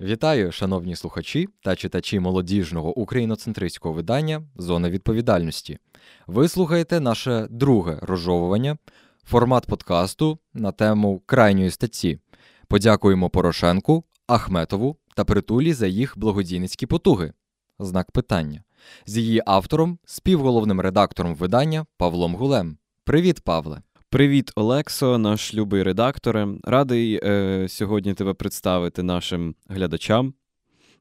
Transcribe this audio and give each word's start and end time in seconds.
Вітаю, 0.00 0.52
шановні 0.52 0.96
слухачі 0.96 1.48
та 1.62 1.76
читачі 1.76 2.20
молодіжного 2.20 2.98
україноцентристського 2.98 3.94
видання 3.94 4.42
Зона 4.56 4.90
відповідальності. 4.90 5.78
Ви 6.26 6.48
слухаєте 6.48 7.00
наше 7.00 7.46
друге 7.50 7.98
розжовування, 8.02 8.78
формат 9.24 9.66
подкасту 9.66 10.38
на 10.54 10.72
тему 10.72 11.22
крайньої 11.26 11.70
статті. 11.70 12.18
Подякуємо 12.68 13.30
Порошенку, 13.30 14.04
Ахметову 14.26 14.96
та 15.16 15.24
Притулі 15.24 15.72
за 15.72 15.86
їх 15.86 16.18
благодійницькі 16.18 16.86
потуги. 16.86 17.32
Знак 17.78 18.10
питання. 18.10 18.62
З 19.06 19.16
її 19.18 19.42
автором, 19.46 19.98
співголовним 20.04 20.80
редактором 20.80 21.34
видання 21.34 21.86
Павлом 21.96 22.34
Гулем. 22.34 22.78
Привіт, 23.04 23.40
Павле! 23.40 23.82
Привіт, 24.10 24.52
Олексо, 24.56 25.18
наш 25.18 25.54
любий 25.54 25.82
редакторе. 25.82 26.48
Радий 26.64 27.20
е, 27.22 27.66
сьогодні 27.68 28.14
тебе 28.14 28.34
представити 28.34 29.02
нашим 29.02 29.54
глядачам. 29.68 30.34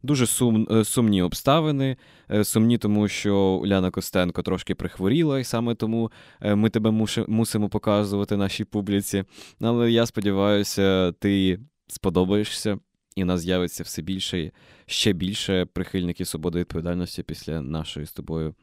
Дуже 0.03 0.27
сум, 0.27 0.67
е, 0.71 0.83
сумні 0.83 1.21
обставини. 1.21 1.97
Е, 2.31 2.43
сумні, 2.43 2.77
тому 2.77 3.07
що 3.07 3.37
Уляна 3.37 3.91
Костенко 3.91 4.41
трошки 4.41 4.75
прихворіла, 4.75 5.39
і 5.39 5.43
саме 5.43 5.75
тому 5.75 6.11
е, 6.41 6.55
ми 6.55 6.69
тебе 6.69 6.91
муш, 6.91 7.19
мусимо 7.27 7.69
показувати 7.69 8.37
нашій 8.37 8.65
публіці. 8.65 9.23
Але 9.61 9.91
я 9.91 10.05
сподіваюся, 10.05 11.11
ти 11.11 11.59
сподобаєшся, 11.87 12.79
і 13.15 13.23
нас 13.23 13.41
з'явиться 13.41 13.83
все 13.83 14.01
більше, 14.01 14.51
ще 14.85 15.13
більше 15.13 15.65
прихильників 15.65 16.27
свободи 16.27 16.59
відповідальності 16.59 17.23
після 17.23 17.61
нашої 17.61 18.05
з 18.05 18.11
тобою 18.11 18.55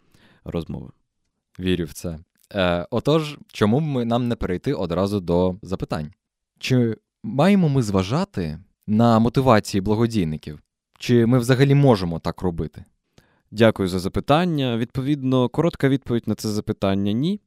розмови. 0.45 0.91
Вірю 1.59 1.85
в 1.85 1.93
це. 1.93 2.19
Е, 2.53 2.87
Отож, 2.91 3.39
чому 3.53 3.81
б 3.81 3.83
ми 3.83 4.05
нам 4.05 4.29
не 4.29 4.37
перейти 4.37 4.75
одразу 4.75 5.21
до 5.21 5.57
запитань? 5.63 6.13
Чи 6.59 6.97
маємо 7.23 7.69
ми 7.69 7.83
зважати 7.83 8.59
на 8.87 9.19
мотивації 9.19 9.81
благодійників? 9.81 10.61
Чи 10.99 11.27
ми 11.27 11.39
взагалі 11.39 11.75
можемо 11.75 12.19
так 12.19 12.43
робити? 12.43 12.85
Дякую 13.51 13.89
за 13.89 13.99
запитання. 13.99 14.77
Відповідно, 14.77 15.49
коротка 15.49 15.89
відповідь 15.89 16.29
на 16.29 16.35
це 16.35 16.49
запитання 16.49 17.13
ні. 17.13 17.41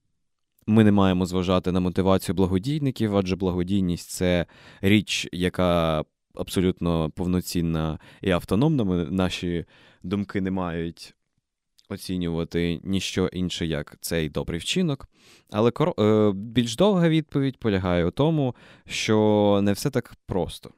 Ми 0.67 0.84
не 0.84 0.92
маємо 0.92 1.26
зважати 1.26 1.72
на 1.72 1.80
мотивацію 1.80 2.36
благодійників, 2.36 3.17
адже 3.17 3.36
благодійність 3.36 4.09
це 4.09 4.45
річ, 4.82 5.28
яка 5.32 6.04
абсолютно 6.36 7.09
повноцінна 7.09 8.00
і 8.22 8.32
автономна. 8.32 8.84
Наші 9.11 9.66
думки 10.04 10.42
не 10.42 10.52
мають 10.52 11.16
оцінювати 11.90 12.80
ніщо 12.84 13.28
інше, 13.28 13.66
як 13.66 13.98
цей 14.02 14.30
добрий 14.30 14.60
вчинок. 14.60 15.10
Але 15.52 15.72
е, 16.00 16.32
більш 16.36 16.76
довга 16.76 17.10
відповідь 17.10 17.58
полягає 17.58 18.06
у 18.06 18.12
тому, 18.12 18.56
що 18.86 19.60
не 19.64 19.74
все 19.74 19.90
так 19.90 20.16
просто. 20.26 20.72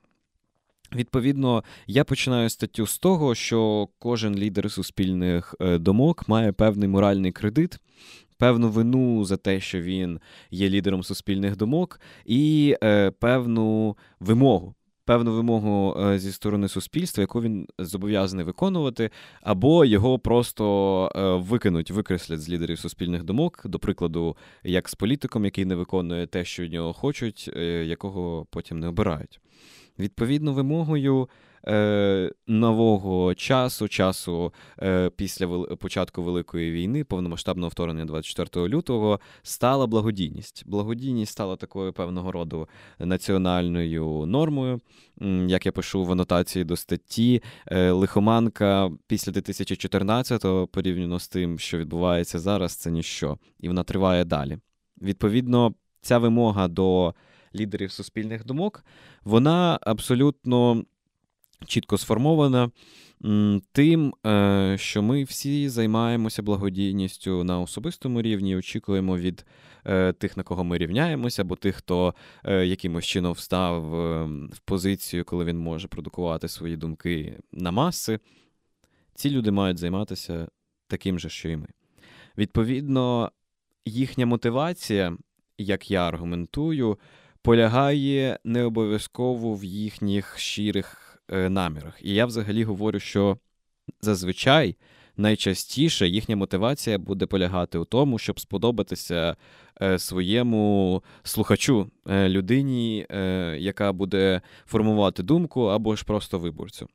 Відповідно, 0.95 1.63
я 1.87 2.03
починаю 2.03 2.49
статтю 2.49 2.87
з 2.87 2.97
того, 2.97 3.35
що 3.35 3.87
кожен 3.99 4.35
лідер 4.35 4.71
суспільних 4.71 5.55
е, 5.59 5.77
думок 5.77 6.29
має 6.29 6.51
певний 6.51 6.89
моральний 6.89 7.31
кредит, 7.31 7.77
певну 8.37 8.69
вину 8.69 9.25
за 9.25 9.37
те, 9.37 9.59
що 9.59 9.81
він 9.81 10.19
є 10.51 10.69
лідером 10.69 11.03
суспільних 11.03 11.57
думок, 11.57 12.01
і 12.25 12.75
е, 12.83 13.11
певну 13.11 13.97
вимогу 14.19 14.75
певну 15.09 15.33
вимогу 15.33 15.99
е, 15.99 16.19
зі 16.19 16.31
сторони 16.31 16.67
суспільства, 16.67 17.21
яку 17.21 17.41
він 17.41 17.67
зобов'язаний 17.79 18.45
виконувати, 18.45 19.09
або 19.41 19.85
його 19.85 20.19
просто 20.19 21.11
е, 21.15 21.49
викинуть, 21.49 21.91
викреслять 21.91 22.41
з 22.41 22.49
лідерів 22.49 22.79
суспільних 22.79 23.23
думок, 23.23 23.61
до 23.65 23.79
прикладу, 23.79 24.37
як 24.63 24.89
з 24.89 24.95
політиком, 24.95 25.45
який 25.45 25.65
не 25.65 25.75
виконує 25.75 26.27
те, 26.27 26.45
що 26.45 26.63
від 26.63 26.73
нього 26.73 26.93
хочуть, 26.93 27.49
е, 27.55 27.63
якого 27.85 28.47
потім 28.49 28.79
не 28.79 28.87
обирають. 28.87 29.39
Відповідно, 29.99 30.53
вимогою 30.53 31.29
е, 31.67 32.31
нового 32.47 33.35
часу, 33.35 33.87
часу 33.87 34.53
е, 34.81 35.09
після 35.09 35.45
вел... 35.45 35.77
початку 35.77 36.23
Великої 36.23 36.71
війни, 36.71 37.03
повномасштабного 37.03 37.69
вторгнення 37.69 38.05
24 38.05 38.67
лютого, 38.67 39.19
стала 39.43 39.87
благодійність. 39.87 40.63
Благодійність 40.65 41.31
стала 41.31 41.55
такою 41.55 41.93
певного 41.93 42.31
роду 42.31 42.67
національною 42.99 44.25
нормою. 44.25 44.79
Як 45.47 45.65
я 45.65 45.71
пишу 45.71 46.05
в 46.05 46.11
анотації 46.11 46.65
до 46.65 46.75
статті, 46.75 47.43
е, 47.67 47.91
лихоманка 47.91 48.91
після 49.07 49.31
2014-го, 49.31 50.67
порівняно 50.67 51.19
з 51.19 51.27
тим, 51.27 51.59
що 51.59 51.77
відбувається 51.77 52.39
зараз, 52.39 52.75
це 52.75 52.91
ніщо, 52.91 53.37
і 53.59 53.67
вона 53.67 53.83
триває 53.83 54.25
далі. 54.25 54.57
Відповідно, 55.01 55.73
ця 56.01 56.17
вимога 56.17 56.67
до 56.67 57.13
лідерів 57.55 57.91
суспільних 57.91 58.45
думок, 58.45 58.85
вона 59.23 59.79
абсолютно 59.81 60.83
чітко 61.65 61.97
сформована 61.97 62.71
тим, 63.71 64.13
е, 64.25 64.75
що 64.79 65.01
ми 65.01 65.23
всі 65.23 65.69
займаємося 65.69 66.41
благодійністю 66.41 67.43
на 67.43 67.59
особистому 67.59 68.21
рівні, 68.21 68.55
очікуємо 68.55 69.17
від 69.17 69.45
е, 69.85 70.13
тих, 70.13 70.37
на 70.37 70.43
кого 70.43 70.63
ми 70.63 70.77
рівняємося, 70.77 71.41
або 71.41 71.55
тих, 71.55 71.75
хто 71.75 72.15
е, 72.43 72.65
якимось 72.65 73.05
чином 73.05 73.33
встав 73.33 73.89
в 74.51 74.59
позицію, 74.65 75.25
коли 75.25 75.45
він 75.45 75.57
може 75.57 75.87
продукувати 75.87 76.47
свої 76.47 76.77
думки 76.77 77.39
на 77.51 77.71
маси. 77.71 78.19
Ці 79.15 79.29
люди 79.29 79.51
мають 79.51 79.77
займатися 79.77 80.47
таким 80.87 81.19
же, 81.19 81.29
що 81.29 81.49
і 81.49 81.57
ми. 81.57 81.67
Відповідно, 82.37 83.31
їхня 83.85 84.25
мотивація, 84.25 85.17
як 85.57 85.91
я 85.91 86.07
аргументую, 86.07 86.97
полягає 87.41 88.39
не 88.43 88.63
обов'язково 88.63 89.53
в 89.53 89.63
їхніх 89.63 90.37
щирих 90.37 91.08
намірах. 91.31 91.99
І 92.01 92.13
я 92.13 92.25
взагалі 92.25 92.63
говорю, 92.63 92.99
що 92.99 93.37
зазвичай 94.01 94.75
найчастіше 95.17 96.07
їхня 96.07 96.35
мотивація 96.35 96.97
буде 96.97 97.25
полягати 97.25 97.77
у 97.77 97.85
тому, 97.85 98.19
щоб 98.19 98.39
сподобатися 98.39 99.35
е, 99.81 99.99
своєму 99.99 101.03
слухачу, 101.23 101.91
е, 102.09 102.29
людині, 102.29 103.05
яка 103.57 103.93
буде 103.93 104.41
формувати 104.65 105.23
думку 105.23 105.61
або 105.65 105.95
ж 105.95 106.05
просто 106.05 106.39
виборцю. 106.39 106.87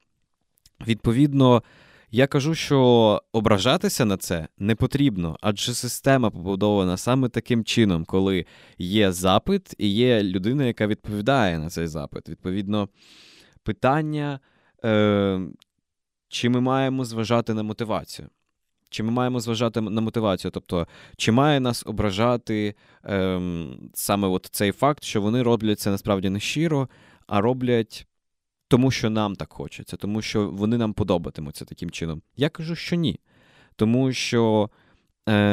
Відповідно. 0.87 1.63
Я 2.11 2.27
кажу, 2.27 2.55
що 2.55 3.23
ображатися 3.33 4.05
на 4.05 4.17
це 4.17 4.49
не 4.59 4.75
потрібно, 4.75 5.37
адже 5.41 5.75
система 5.75 6.31
побудована 6.31 6.97
саме 6.97 7.29
таким 7.29 7.65
чином, 7.65 8.05
коли 8.05 8.47
є 8.79 9.13
запит 9.13 9.75
і 9.79 9.89
є 9.89 10.23
людина, 10.23 10.65
яка 10.65 10.87
відповідає 10.87 11.59
на 11.59 11.69
цей 11.71 11.87
запит. 11.87 12.29
Відповідно, 12.29 12.89
питання, 13.65 14.41
е, 14.85 15.41
чи 16.29 16.49
ми 16.49 16.61
маємо 16.61 17.05
зважати 17.05 17.55
на 17.55 17.63
мотивацію? 17.63 18.29
Чи 18.91 19.03
ми 19.03 19.11
маємо 19.11 19.41
зважати 19.41 19.81
на 19.81 20.01
мотивацію? 20.01 20.51
Тобто, 20.51 20.87
чи 21.17 21.33
має 21.33 21.61
нас 21.61 21.83
ображати 21.87 22.75
е, 23.05 23.41
саме 23.95 24.29
от 24.29 24.49
цей 24.53 24.73
факт, 24.73 25.05
що 25.05 25.23
вони 25.23 25.43
роблять 25.43 25.81
це 25.81 25.91
насправді 25.91 26.31
не 26.31 26.41
щиро, 26.41 26.89
а 27.27 27.41
роблять 27.41 28.07
тому 28.69 28.91
що 28.91 29.11
нам 29.11 29.37
так 29.37 29.53
хочеться, 29.53 29.97
тому 29.97 30.23
що 30.23 30.51
вони 30.51 30.79
нам 30.79 30.93
подобатимуться 30.93 31.65
таким 31.65 31.91
чином. 31.91 32.23
Я 32.37 32.49
кажу, 32.49 32.75
що 32.75 32.97
ні. 32.97 33.21
Тому 33.77 34.13
що 34.13 34.71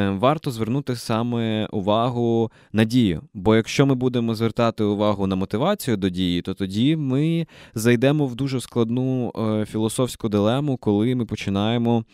варто 0.09 0.51
звернути 0.51 0.95
саме 0.95 1.65
увагу 1.65 2.51
на 2.73 2.83
дію. 2.83 3.21
Бо 3.33 3.55
якщо 3.55 3.85
ми 3.85 3.95
будемо 3.95 4.35
звертати 4.35 4.83
увагу 4.83 5.27
на 5.27 5.35
мотивацію 5.35 5.97
до 5.97 6.09
дії, 6.09 6.41
то 6.41 6.53
тоді 6.53 6.95
ми 6.95 7.47
зайдемо 7.75 8.27
в 8.27 8.35
дуже 8.35 8.61
складну 8.61 9.31
е, 9.35 9.65
філософську 9.65 10.29
дилему, 10.29 10.77
коли 10.77 11.15
ми 11.15 11.25
починаємо 11.25 12.05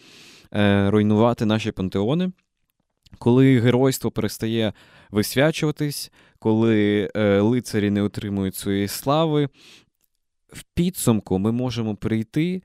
е, 0.53 0.89
руйнувати 0.89 1.45
наші 1.45 1.71
пантеони. 1.71 2.31
Коли 3.19 3.59
геройство 3.59 4.11
перестає 4.11 4.73
висвячуватись, 5.11 6.11
коли 6.39 7.11
е, 7.15 7.39
лицарі 7.39 7.89
не 7.89 8.01
отримують 8.01 8.55
своєї 8.55 8.87
слави, 8.87 9.49
в 10.53 10.63
підсумку 10.73 11.39
ми 11.39 11.51
можемо 11.51 11.95
прийти 11.95 12.55
е, 12.55 12.61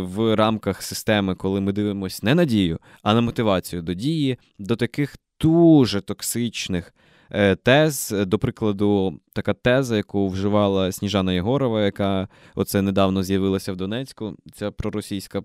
в 0.00 0.36
рамках 0.36 0.82
системи, 0.82 1.34
коли 1.34 1.60
ми 1.60 1.72
дивимося 1.72 2.20
не 2.22 2.34
на 2.34 2.44
дію, 2.44 2.78
а 3.02 3.14
на 3.14 3.20
мотивацію 3.20 3.82
до 3.82 3.94
дії, 3.94 4.38
до 4.58 4.76
таких 4.76 5.16
дуже 5.40 6.00
токсичних 6.00 6.94
е, 7.30 7.56
тез. 7.56 8.14
До 8.26 8.38
прикладу, 8.38 9.20
така 9.32 9.54
теза, 9.54 9.96
яку 9.96 10.28
вживала 10.28 10.92
Сніжана 10.92 11.32
Єгорова, 11.32 11.84
яка 11.84 12.28
оце 12.54 12.82
недавно 12.82 13.22
з'явилася 13.22 13.72
в 13.72 13.76
Донецьку, 13.76 14.36
ця 14.54 14.70
проросійська 14.70 15.42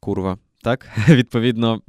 курва. 0.00 0.38
Так, 0.62 0.88
відповідно, 1.08 1.82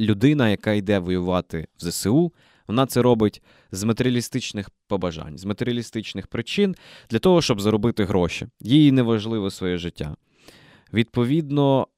людина, 0.00 0.48
яка 0.48 0.72
йде 0.72 0.98
воювати 0.98 1.68
в 1.76 1.90
ЗСУ. 1.90 2.32
Вона 2.68 2.86
це 2.86 3.02
робить 3.02 3.42
з 3.72 3.84
матеріалістичних 3.84 4.70
побажань, 4.88 5.38
з 5.38 5.44
матеріалістичних 5.44 6.26
причин 6.26 6.76
для 7.10 7.18
того, 7.18 7.42
щоб 7.42 7.60
заробити 7.60 8.04
гроші. 8.04 8.46
Їй 8.60 8.92
не 8.92 9.02
важливо 9.02 9.50
своє 9.50 9.78
життя. 9.78 10.16
Відповідно, 10.92 11.88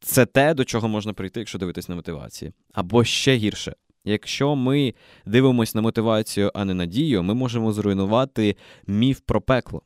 це 0.00 0.26
те, 0.26 0.54
до 0.54 0.64
чого 0.64 0.88
можна 0.88 1.12
прийти, 1.12 1.40
якщо 1.40 1.58
дивитись 1.58 1.88
на 1.88 1.94
мотивації. 1.94 2.52
Або 2.72 3.04
ще 3.04 3.36
гірше. 3.36 3.74
Якщо 4.04 4.56
ми 4.56 4.94
дивимося 5.26 5.72
на 5.74 5.82
мотивацію, 5.82 6.50
а 6.54 6.64
не 6.64 6.74
на 6.74 6.86
дію, 6.86 7.22
ми 7.22 7.34
можемо 7.34 7.72
зруйнувати 7.72 8.56
міф 8.86 9.20
про 9.20 9.40
пекло. 9.40 9.82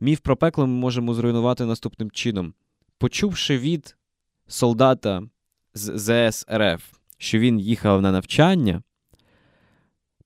Міф 0.00 0.20
про 0.20 0.36
пекло 0.36 0.66
ми 0.66 0.72
можемо 0.72 1.14
зруйнувати 1.14 1.64
наступним 1.64 2.10
чином. 2.10 2.54
Почувши 2.98 3.58
від 3.58 3.96
солдата 4.46 5.22
з 5.74 5.98
ЗС 5.98 6.46
РФ, 6.52 6.92
що 7.18 7.38
він 7.38 7.60
їхав 7.60 8.02
на 8.02 8.12
навчання, 8.12 8.82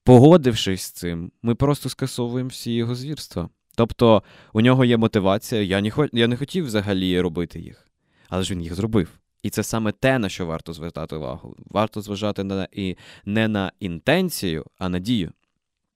погодившись 0.05 0.83
з 0.83 0.91
цим, 0.91 1.33
ми 1.43 1.55
просто 1.55 1.89
скасовуємо 1.89 2.49
всі 2.49 2.73
його 2.73 2.95
звірства. 2.95 3.49
Тобто 3.81 4.23
у 4.53 4.61
нього 4.61 4.85
є 4.85 4.97
мотивація, 4.97 5.63
я 5.63 5.81
не, 5.81 5.91
я 6.13 6.27
не 6.29 6.37
хотів 6.37 6.67
взагалі 6.67 7.21
робити 7.21 7.61
їх, 7.61 7.89
але 8.29 8.43
ж 8.43 8.55
він 8.55 8.63
їх 8.63 8.75
зробив. 8.75 9.09
І 9.43 9.51
це 9.51 9.63
саме 9.63 9.93
те, 9.93 10.19
на 10.19 10.29
що 10.29 10.47
варто 10.47 10.73
звертати 10.73 11.17
увагу. 11.17 11.57
Варто 11.71 12.01
зважати 12.03 12.45
на, 12.45 12.69
і 12.73 12.97
не 13.25 13.49
на 13.49 13.73
інтенцію, 13.81 14.65
а 14.79 14.89
на 14.89 14.99
дію. 14.99 15.33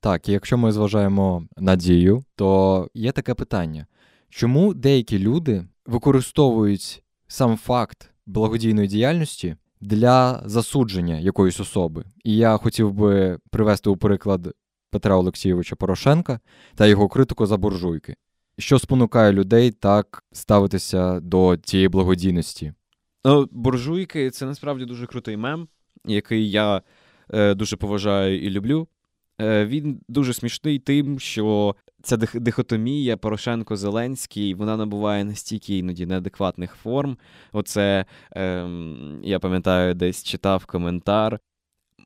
Так, 0.01 0.29
і 0.29 0.33
якщо 0.33 0.59
ми 0.59 0.73
зважаємо 0.73 1.47
на 1.57 1.77
дію, 1.77 2.25
то 2.37 2.89
є 2.95 3.13
таке 3.13 3.35
питання: 3.35 3.87
чому 4.29 4.75
деякі 4.75 5.19
люди 5.19 5.65
використовують 5.87 7.03
сам 7.27 7.57
факт 7.57 8.11
благодійної 8.27 8.89
діяльності 8.89 9.57
для 9.81 10.43
засудження 10.45 11.19
якоїсь 11.19 11.61
особи? 11.61 12.05
І 12.25 12.37
я 12.37 12.57
хотів 12.57 12.93
би 12.93 13.39
привести 13.51 13.91
у 13.91 13.97
приклад 13.97 14.55
Петра 14.95 15.17
Олексійовича 15.17 15.77
Порошенка 15.77 16.41
та 16.75 16.87
його 16.87 17.09
критику 17.09 17.47
за 17.47 17.57
буржуйки, 17.57 18.15
що 18.59 18.79
спонукає 18.79 19.33
людей 19.33 19.71
так 19.71 20.25
ставитися 20.33 21.21
до 21.21 21.57
цієї 21.57 21.89
благодійності. 21.89 22.73
Ну, 23.25 23.49
буржуйки 23.51 24.31
це 24.31 24.47
насправді 24.47 24.85
дуже 24.85 25.07
крутий 25.07 25.37
мем, 25.37 25.69
який 26.05 26.51
я 26.51 26.83
е, 27.31 27.55
дуже 27.55 27.77
поважаю 27.77 28.43
і 28.43 28.51
люблю. 28.51 28.89
Е, 29.41 29.67
Він 29.67 30.01
дуже 30.09 30.35
смішний 30.35 30.79
тим, 30.79 31.19
що 31.19 31.77
ця 32.03 32.17
дихотомія 32.17 33.17
Порошенко-Зеленський 33.17 34.55
вона 34.55 34.77
набуває 34.77 35.25
настільки 35.25 35.79
іноді 35.79 36.07
неадекватних 36.07 36.75
форм. 36.75 37.19
Оце 37.53 38.05
е, 38.37 38.69
я 39.23 39.39
пам'ятаю, 39.39 39.95
десь 39.95 40.25
читав 40.25 40.67
коментар. 40.67 41.41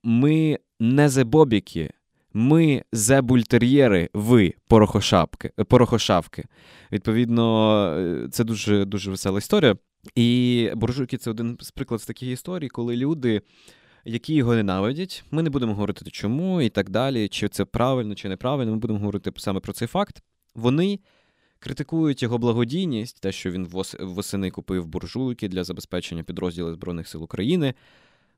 Ми 0.02 0.58
не 0.80 1.08
зебобіки, 1.08 1.90
ми 2.32 2.82
зебультер'єри, 2.92 4.08
ви 4.14 4.54
порохошапки, 4.68 5.50
порохошавки. 5.68 6.44
Відповідно, 6.92 7.84
е, 7.98 8.28
це 8.30 8.44
дуже 8.44 8.84
дуже 8.84 9.10
весела 9.10 9.38
історія. 9.38 9.76
І 10.14 10.70
буржуйки 10.74 11.16
це 11.16 11.30
один 11.30 11.58
з 11.60 11.70
приклад 11.70 12.02
з 12.02 12.06
таких 12.06 12.28
історій, 12.28 12.68
коли 12.68 12.96
люди, 12.96 13.42
які 14.04 14.34
його 14.34 14.54
ненавидять, 14.54 15.24
ми 15.30 15.42
не 15.42 15.50
будемо 15.50 15.74
говорити 15.74 16.10
чому 16.10 16.62
і 16.62 16.68
так 16.68 16.90
далі, 16.90 17.28
чи 17.28 17.48
це 17.48 17.64
правильно, 17.64 18.14
чи 18.14 18.28
неправильно, 18.28 18.72
ми 18.72 18.78
будемо 18.78 18.98
говорити 18.98 19.32
саме 19.36 19.60
про 19.60 19.72
цей 19.72 19.88
факт. 19.88 20.22
Вони 20.54 20.98
критикують 21.58 22.22
його 22.22 22.38
благодійність, 22.38 23.20
те, 23.20 23.32
що 23.32 23.50
він 23.50 23.68
восени 24.00 24.50
купив 24.50 24.86
буржуйки 24.86 25.48
для 25.48 25.64
забезпечення 25.64 26.22
підрозділів 26.22 26.72
Збройних 26.72 27.08
сил 27.08 27.24
України. 27.24 27.74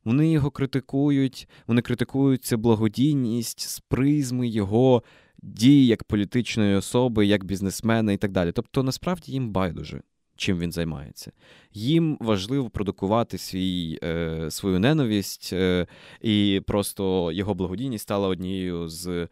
Вони 0.05 0.31
його 0.31 0.50
критикують, 0.50 1.49
вони 1.67 1.82
критикують 1.82 2.44
цю 2.44 2.58
благодійність 2.58 3.61
з 3.61 3.81
призми 3.81 4.49
його 4.49 5.02
дій 5.43 5.87
як 5.87 6.05
політичної 6.05 6.75
особи, 6.75 7.26
як 7.26 7.44
бізнесмена 7.44 8.12
і 8.12 8.17
так 8.17 8.32
далі. 8.32 8.52
Тобто, 8.52 8.82
насправді 8.82 9.32
їм 9.32 9.50
байдуже 9.50 10.02
чим 10.41 10.58
він 10.58 10.73
займається. 10.73 11.32
Їм 11.73 12.19
важливо 12.20 12.70
продукувати 12.70 13.38
свій, 13.38 13.99
е, 14.02 14.50
свою 14.50 14.79
ненависть, 14.79 15.50
е, 15.52 15.87
і 16.20 16.62
просто 16.67 17.32
його 17.32 17.55
благодійність 17.55 18.03
стала 18.03 18.29
однією 18.29 18.88
з 18.88 19.29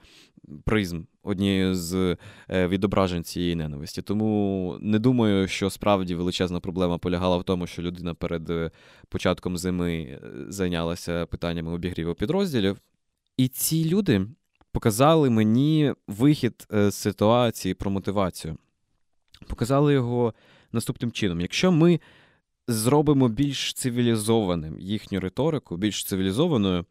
призм, 0.64 1.02
однією 1.28 1.74
з 1.74 2.16
е, 2.50 2.68
відображень 2.68 3.24
цієї 3.24 3.54
ненависті. 3.54 4.02
Тому 4.02 4.76
не 4.80 4.98
думаю, 4.98 5.48
що 5.48 5.70
справді 5.70 6.14
величезна 6.14 6.60
проблема 6.60 6.98
полягала 6.98 7.36
в 7.36 7.44
тому, 7.44 7.66
що 7.66 7.82
людина 7.82 8.14
перед 8.14 8.50
е, 8.50 8.70
початком 9.08 9.58
зими 9.58 9.92
е, 10.02 10.20
зайнялася 10.48 11.26
питаннями 11.26 11.72
обігріву 11.72 12.14
підрозділів. 12.14 12.78
І 13.36 13.48
ці 13.48 13.90
люди 13.90 14.26
показали 14.72 15.30
мені 15.30 15.94
вихід 16.06 16.66
з 16.70 16.92
ситуації 16.92 17.74
про 17.74 17.90
мотивацію. 17.90 18.56
Показали 19.46 19.92
його 19.92 20.34
наступним 20.72 21.12
чином: 21.12 21.40
якщо 21.40 21.72
ми 21.72 22.00
зробимо 22.68 23.28
більш 23.28 23.72
цивілізованим 23.72 24.80
їхню 24.80 25.20
риторику, 25.20 25.76
більш 25.76 26.04
цивілізованою, 26.04 26.84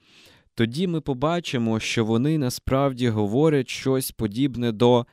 тоді 0.58 0.88
ми 0.88 1.02
побачимо, 1.02 1.80
що 1.80 2.06
вони 2.06 2.38
насправді 2.38 3.10
говорять 3.10 3.70
щось 3.70 4.12
подібне 4.12 4.72
до 4.72 5.06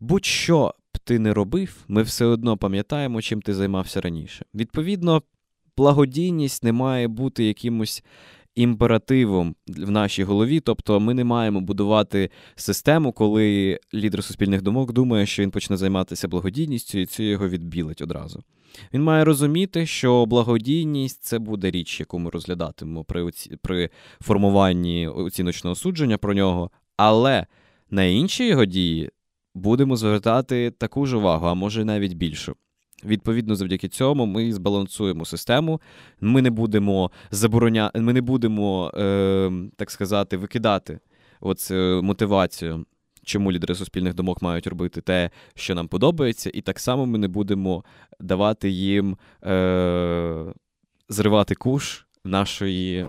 будь-що 0.00 0.74
б 0.94 0.98
ти 0.98 1.18
не 1.18 1.34
робив, 1.34 1.84
ми 1.88 2.02
все 2.02 2.24
одно 2.24 2.56
пам'ятаємо, 2.56 3.22
чим 3.22 3.42
ти 3.42 3.54
займався 3.54 4.00
раніше. 4.00 4.44
Відповідно, 4.54 5.22
благодійність 5.76 6.64
не 6.64 6.72
має 6.72 7.08
бути 7.08 7.44
якимось 7.44 8.04
імперативом 8.56 9.54
в 9.66 9.90
нашій 9.90 10.24
голові. 10.24 10.60
Тобто 10.60 11.00
ми 11.00 11.14
не 11.14 11.24
маємо 11.24 11.60
будувати 11.60 12.30
систему, 12.54 13.12
коли 13.12 13.78
лідер 13.94 14.24
суспільних 14.24 14.62
думок 14.62 14.92
думає, 14.92 15.26
що 15.26 15.42
він 15.42 15.50
почне 15.50 15.76
займатися 15.76 16.28
благодійністю, 16.28 16.98
і 16.98 17.06
це 17.06 17.24
його 17.24 17.48
відбілить 17.48 18.02
одразу. 18.02 18.42
Він 18.94 19.02
має 19.02 19.24
розуміти, 19.24 19.86
що 19.86 20.26
благодійність 20.26 21.22
це 21.22 21.38
буде 21.38 21.70
річ, 21.70 22.00
яку 22.00 22.18
ми 22.18 22.30
розглядатимемо 22.30 23.04
при 23.04 23.22
оці... 23.22 23.56
при 23.62 23.90
формуванні 24.20 25.08
оціночного 25.08 25.76
судження 25.76 26.18
про 26.18 26.34
нього, 26.34 26.70
але 26.96 27.46
на 27.90 28.04
інші 28.04 28.46
його 28.46 28.64
дії 28.64 29.10
будемо 29.54 29.96
звертати 29.96 30.70
таку 30.70 31.06
ж 31.06 31.16
увагу, 31.16 31.46
а 31.46 31.54
може 31.54 31.84
навіть 31.84 32.14
більшу. 32.14 32.56
Відповідно, 33.04 33.54
завдяки 33.56 33.88
цьому 33.88 34.26
ми 34.26 34.52
збалансуємо 34.52 35.24
систему. 35.24 35.80
Ми 36.20 36.42
не 36.42 36.50
будемо 36.50 37.10
забороня... 37.30 37.90
ми 37.94 38.12
не 38.12 38.20
будемо, 38.20 38.92
е, 38.94 39.50
так 39.76 39.90
сказати, 39.90 40.36
викидати 40.36 40.98
оцю 41.40 42.00
мотивацію, 42.02 42.86
чому 43.24 43.52
лідери 43.52 43.74
суспільних 43.74 44.14
думок 44.14 44.42
мають 44.42 44.66
робити 44.66 45.00
те, 45.00 45.30
що 45.54 45.74
нам 45.74 45.88
подобається, 45.88 46.50
і 46.54 46.60
так 46.60 46.80
само 46.80 47.06
ми 47.06 47.18
не 47.18 47.28
будемо 47.28 47.84
давати 48.20 48.70
їм 48.70 49.16
е, 49.44 50.44
зривати 51.08 51.54
куш 51.54 52.06
нашої, 52.24 53.06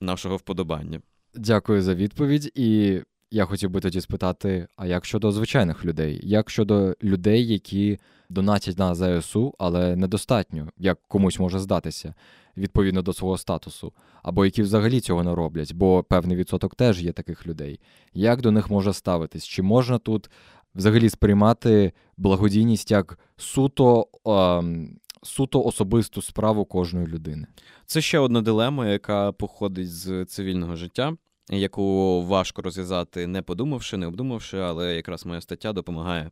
нашого 0.00 0.36
вподобання. 0.36 1.00
Дякую 1.34 1.82
за 1.82 1.94
відповідь. 1.94 2.52
І 2.54 3.00
я 3.30 3.44
хотів 3.44 3.70
би 3.70 3.80
тоді 3.80 4.00
спитати: 4.00 4.66
а 4.76 4.86
як 4.86 5.04
щодо 5.04 5.32
звичайних 5.32 5.84
людей? 5.84 6.20
Як 6.22 6.50
щодо 6.50 6.94
людей, 7.02 7.46
які 7.46 7.98
донатять 8.28 8.78
на 8.78 8.94
ЗСУ, 8.94 9.54
але 9.58 9.96
недостатньо, 9.96 10.68
як 10.78 10.98
комусь 11.08 11.38
може 11.38 11.58
здатися, 11.58 12.14
відповідно 12.56 13.02
до 13.02 13.12
свого 13.12 13.38
статусу, 13.38 13.92
або 14.22 14.44
які 14.44 14.62
взагалі 14.62 15.00
цього 15.00 15.22
не 15.24 15.34
роблять, 15.34 15.72
бо 15.74 16.02
певний 16.02 16.36
відсоток 16.36 16.74
теж 16.74 17.02
є 17.02 17.12
таких 17.12 17.46
людей. 17.46 17.80
Як 18.14 18.42
до 18.42 18.50
них 18.50 18.70
може 18.70 18.92
ставитись? 18.92 19.44
Чи 19.44 19.62
можна 19.62 19.98
тут 19.98 20.30
взагалі 20.74 21.08
сприймати 21.08 21.92
благодійність 22.16 22.90
як 22.90 23.18
суто? 23.36 24.06
Е, 24.26 24.88
Суто 25.22 25.62
особисту 25.62 26.22
справу 26.22 26.64
кожної 26.64 27.06
людини. 27.06 27.46
Це 27.86 28.00
ще 28.00 28.18
одна 28.18 28.42
дилема, 28.42 28.88
яка 28.88 29.32
походить 29.32 29.92
з 29.92 30.24
цивільного 30.24 30.76
життя 30.76 31.16
яку 31.50 32.22
важко 32.22 32.62
розв'язати, 32.62 33.26
не 33.26 33.42
подумавши, 33.42 33.96
не 33.96 34.06
обдумавши, 34.06 34.58
але 34.58 34.96
якраз 34.96 35.26
моя 35.26 35.40
стаття 35.40 35.72
допомагає 35.72 36.30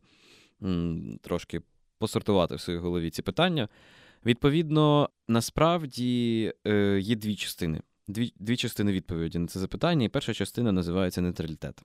м, 0.63 1.19
трошки 1.21 1.61
посортувати 1.99 2.55
в 2.55 2.61
своїй 2.61 2.79
голові 2.79 3.09
ці 3.09 3.21
питання. 3.21 3.67
Відповідно, 4.25 5.09
насправді 5.27 6.53
е, 6.67 6.99
є 6.99 7.15
дві 7.15 7.35
частини. 7.35 7.81
Дві 8.07 8.33
дві 8.39 8.57
частини 8.57 8.91
відповіді 8.91 9.39
на 9.39 9.47
це 9.47 9.59
запитання, 9.59 10.05
і 10.05 10.09
перша 10.09 10.33
частина 10.33 10.71
називається 10.71 11.21
нейтралітет. 11.21 11.81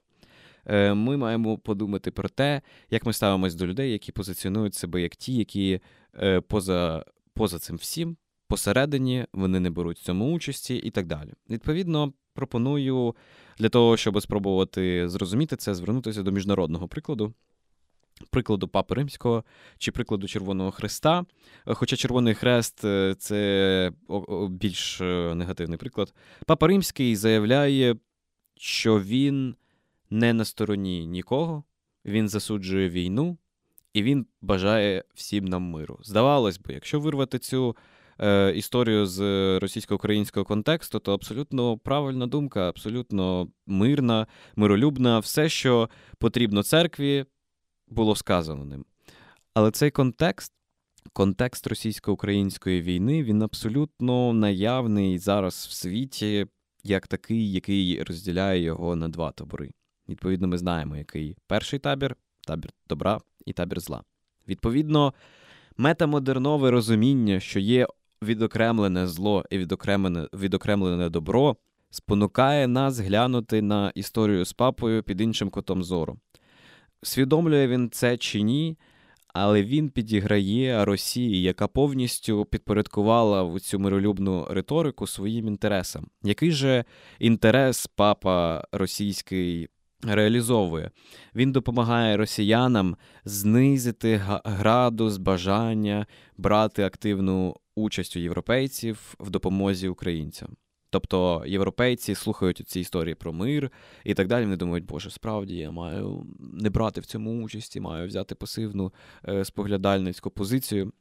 Е, 0.65 0.93
Ми 0.93 1.17
маємо 1.17 1.57
подумати 1.57 2.11
про 2.11 2.29
те, 2.29 2.61
як 2.89 3.05
ми 3.05 3.13
ставимось 3.13 3.55
до 3.55 3.67
людей, 3.67 3.91
які 3.91 4.11
позиціонують 4.11 4.75
себе 4.75 5.01
як 5.01 5.15
ті, 5.15 5.33
які 5.33 5.79
е, 6.19 6.41
поза, 6.41 7.05
поза 7.33 7.59
цим 7.59 7.75
всім, 7.75 8.17
посередині, 8.47 9.25
вони 9.33 9.59
не 9.59 9.69
беруть 9.69 9.99
в 9.99 10.03
цьому 10.03 10.33
участі 10.33 10.75
і 10.75 10.91
так 10.91 11.07
далі. 11.07 11.33
Відповідно, 11.49 12.13
пропоную 12.33 13.15
для 13.57 13.69
того, 13.69 13.97
щоб 13.97 14.21
спробувати 14.21 15.09
зрозуміти 15.09 15.55
це, 15.55 15.75
звернутися 15.75 16.23
до 16.23 16.31
міжнародного 16.31 16.87
прикладу. 16.87 17.33
Прикладу 18.29 18.67
Папи 18.67 18.95
Римського 18.95 19.43
чи 19.77 19.91
прикладу 19.91 20.27
Червоного 20.27 20.71
Хреста. 20.71 21.25
Хоча 21.65 21.95
Червоний 21.95 22.33
Хрест 22.33 22.85
е, 22.85 23.15
це 23.19 23.91
більш 24.49 25.01
е, 25.01 25.35
негативний 25.35 25.77
приклад. 25.77 26.13
Папа 26.45 26.67
Римський 26.67 27.15
заявляє, 27.15 27.95
що 28.57 28.99
він 28.99 29.55
не 30.09 30.33
на 30.33 30.45
стороні 30.45 31.05
нікого, 31.05 31.63
він 32.05 32.29
засуджує 32.29 32.89
війну 32.89 33.37
і 33.93 34.03
він 34.03 34.25
бажає 34.41 35.03
всім 35.13 35.45
нам 35.45 35.63
миру. 35.63 35.99
Здавалось 36.03 36.59
би, 36.59 36.73
якщо 36.73 36.99
вирвати 36.99 37.39
цю 37.39 37.75
е, 38.19 38.53
історію 38.55 39.05
з 39.05 39.19
російсько-українського 39.59 40.45
контексту, 40.45 40.99
то 40.99 41.13
абсолютно 41.13 41.77
правильна 41.77 42.27
думка, 42.27 42.69
абсолютно 42.69 43.47
мирна, 43.67 44.27
миролюбна, 44.55 45.19
все, 45.19 45.49
що 45.49 45.89
потрібно 46.17 46.63
церкві, 46.63 47.25
було 47.91 48.15
сказано 48.15 48.65
ним. 48.65 48.85
Але 49.53 49.71
цей 49.71 49.91
контекст, 49.91 50.53
контекст 51.13 51.67
російсько-української 51.67 52.81
війни, 52.81 53.23
він 53.23 53.41
абсолютно 53.41 54.33
наявний 54.33 55.17
зараз 55.17 55.67
в 55.69 55.71
світі 55.71 56.47
як 56.83 57.07
такий, 57.07 57.51
який 57.51 58.03
розділяє 58.03 58.61
його 58.61 58.95
на 58.95 59.09
два 59.09 59.31
табори. 59.31 59.71
Відповідно, 60.09 60.47
ми 60.47 60.57
знаємо, 60.57 60.97
який 60.97 61.37
перший 61.47 61.79
табір 61.79 62.15
табір 62.47 62.71
добра 62.89 63.19
і 63.45 63.53
табір 63.53 63.79
зла. 63.79 64.03
Відповідно, 64.47 65.13
метамодернове 65.77 66.71
розуміння, 66.71 67.39
що 67.39 67.59
є 67.59 67.87
відокремлене 68.23 69.07
зло 69.07 69.45
і 69.49 69.57
відокремлене, 69.57 70.27
відокремлене 70.33 71.09
добро, 71.09 71.55
спонукає 71.89 72.67
нас 72.67 72.99
глянути 72.99 73.61
на 73.61 73.91
історію 73.95 74.45
з 74.45 74.53
папою 74.53 75.03
під 75.03 75.21
іншим 75.21 75.49
котом 75.49 75.83
зору. 75.83 76.17
Свідомлює 77.03 77.67
він 77.67 77.89
це 77.89 78.17
чи 78.17 78.41
ні, 78.41 78.77
але 79.33 79.63
він 79.63 79.89
підіграє 79.89 80.85
Росії, 80.85 81.41
яка 81.41 81.67
повністю 81.67 82.45
підпорядкувала 82.45 83.59
цю 83.59 83.79
миролюбну 83.79 84.47
риторику 84.49 85.07
своїм 85.07 85.47
інтересам. 85.47 86.07
Який 86.23 86.51
же 86.51 86.85
інтерес 87.19 87.87
папа 87.87 88.63
російський 88.71 89.67
реалізовує? 90.03 90.91
Він 91.35 91.51
допомагає 91.51 92.17
росіянам 92.17 92.95
знизити 93.25 94.21
градус 94.45 95.17
бажання 95.17 96.05
брати 96.37 96.83
активну 96.83 97.55
участь 97.75 98.15
у 98.15 98.19
європейців 98.19 99.15
в 99.19 99.29
допомозі 99.29 99.87
українцям. 99.87 100.49
Тобто 100.91 101.43
європейці 101.47 102.15
слухають 102.15 102.69
ці 102.69 102.79
історії 102.79 103.15
про 103.15 103.33
мир 103.33 103.71
і 104.03 104.13
так 104.13 104.27
далі. 104.27 104.43
Вони 104.43 104.57
думають, 104.57 104.85
боже, 104.85 105.09
справді 105.09 105.55
я 105.55 105.71
маю 105.71 106.25
не 106.39 106.69
брати 106.69 107.01
в 107.01 107.05
цьому 107.05 107.43
участі, 107.43 107.79
маю 107.79 108.07
взяти 108.07 108.35
пасивну 108.35 108.93
е, 109.27 109.45
споглядальницьку 109.45 110.29
позицію. 110.29 110.91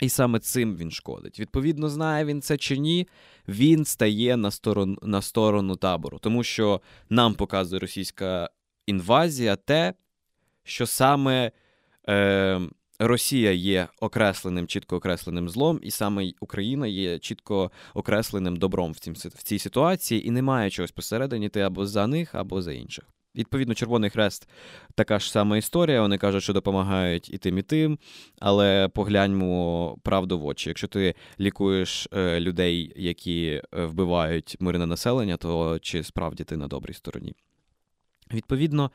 І 0.00 0.08
саме 0.08 0.38
цим 0.38 0.76
він 0.76 0.90
шкодить. 0.90 1.40
Відповідно, 1.40 1.88
знає 1.88 2.24
він 2.24 2.42
це 2.42 2.56
чи 2.56 2.78
ні, 2.78 3.08
він 3.48 3.84
стає 3.84 4.36
на 4.36 4.50
сторону 4.50 4.96
на 5.02 5.22
сторону 5.22 5.76
табору, 5.76 6.18
тому 6.18 6.42
що 6.42 6.80
нам 7.08 7.34
показує 7.34 7.80
російська 7.80 8.50
інвазія 8.86 9.56
те, 9.56 9.94
що 10.64 10.86
саме 10.86 11.52
е, 12.08 12.60
Росія 13.02 13.52
є 13.52 13.88
окресленим, 14.00 14.66
чітко 14.66 14.96
окресленим 14.96 15.48
злом, 15.48 15.80
і 15.82 15.90
саме 15.90 16.32
Україна 16.40 16.86
є 16.86 17.18
чітко 17.18 17.70
окресленим 17.94 18.56
добром 18.56 18.92
в 18.92 18.98
цій, 18.98 19.10
в 19.10 19.42
цій 19.42 19.58
ситуації, 19.58 20.26
і 20.26 20.30
немає 20.30 20.70
чогось 20.70 20.90
посередині 20.90 21.48
ти 21.48 21.60
або 21.60 21.86
за 21.86 22.06
них, 22.06 22.34
або 22.34 22.62
за 22.62 22.72
інших. 22.72 23.04
Відповідно, 23.34 23.74
Червоний 23.74 24.10
Хрест 24.10 24.48
така 24.94 25.18
ж 25.18 25.30
сама 25.30 25.56
історія. 25.56 26.02
Вони 26.02 26.18
кажуть, 26.18 26.42
що 26.42 26.52
допомагають 26.52 27.34
і 27.34 27.38
тим, 27.38 27.58
і 27.58 27.62
тим, 27.62 27.98
але 28.40 28.88
погляньмо 28.88 29.96
правду 30.02 30.38
в 30.38 30.46
очі. 30.46 30.70
Якщо 30.70 30.88
ти 30.88 31.14
лікуєш 31.40 32.08
е, 32.12 32.40
людей, 32.40 32.92
які 32.96 33.62
е, 33.74 33.84
вбивають 33.84 34.56
мирне 34.60 34.86
населення, 34.86 35.36
то 35.36 35.78
чи 35.78 36.04
справді 36.04 36.44
ти 36.44 36.56
на 36.56 36.68
добрій 36.68 36.94
стороні? 36.94 37.34
Відповідно. 38.32 38.90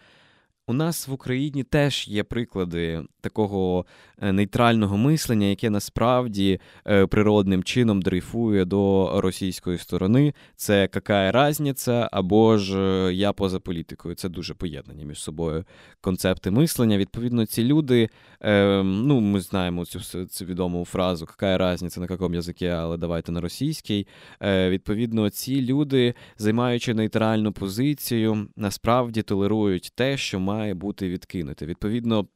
У 0.67 0.73
нас 0.73 1.07
в 1.07 1.13
Україні 1.13 1.63
теж 1.63 2.07
є 2.07 2.23
приклади 2.23 3.03
такого 3.25 3.85
е, 4.21 4.31
нейтрального 4.31 4.97
мислення, 4.97 5.47
яке 5.47 5.69
насправді 5.69 6.59
е, 6.87 7.07
природним 7.07 7.63
чином 7.63 8.01
дрейфує 8.01 8.65
до 8.65 9.11
російської 9.21 9.77
сторони. 9.77 10.33
Це 10.55 10.87
какая 10.87 11.31
разниця, 11.31 12.09
або 12.11 12.57
ж 12.57 12.79
е, 12.79 13.13
я 13.13 13.33
поза 13.33 13.59
політикою. 13.59 14.15
Це 14.15 14.29
дуже 14.29 14.53
поєднані 14.53 15.05
між 15.05 15.19
собою 15.19 15.65
концепти 16.01 16.51
мислення. 16.51 16.97
Відповідно, 16.97 17.45
ці 17.45 17.63
люди, 17.63 18.09
ну 18.83 19.19
ми 19.19 19.41
знаємо 19.41 19.85
цю 19.85 20.25
цю 20.25 20.45
відому 20.45 20.85
фразу 20.85 21.25
какая 21.25 21.57
разниця 21.57 21.99
на 21.99 22.07
якому 22.09 22.35
язикі, 22.35 22.67
але 22.67 22.97
давайте 22.97 23.31
на 23.31 23.41
російській. 23.41 24.07
Відповідно, 24.41 25.29
ці 25.29 25.61
люди, 25.61 26.13
займаючи 26.37 26.93
нейтральну 26.93 27.51
позицію, 27.51 28.47
насправді 28.55 29.21
толерують 29.21 29.91
те, 29.95 30.17
що 30.17 30.39
має 30.39 30.54
має 30.55 30.73
бути 30.73 31.09
відкинуте. 31.09 31.65
Відповідно, 31.65 32.27